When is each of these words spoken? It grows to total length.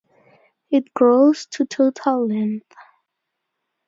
It 0.71 0.95
grows 0.95 1.45
to 1.51 1.63
total 1.65 2.27
length. 2.27 2.75